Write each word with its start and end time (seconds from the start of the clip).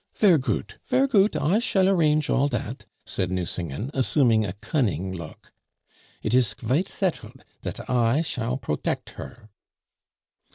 "Ver' 0.15 0.39
goot, 0.39 0.79
ver' 0.87 1.05
goot, 1.05 1.35
I 1.35 1.59
shall 1.59 1.87
arrange 1.87 2.27
all 2.27 2.47
dat," 2.47 2.87
said 3.05 3.29
Nucingen, 3.29 3.91
assuming 3.93 4.43
a 4.43 4.53
cunning 4.53 5.13
look. 5.13 5.53
"It 6.23 6.33
is 6.33 6.55
qvite 6.55 6.87
settled 6.87 7.45
dat 7.61 7.87
I 7.87 8.23
shall 8.23 8.57
protect 8.57 9.11
her." 9.11 9.49